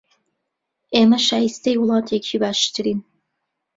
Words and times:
ئێمە 0.95 1.19
شایستەی 1.27 1.79
وڵاتێکی 1.81 2.37
باشترین 2.43 2.99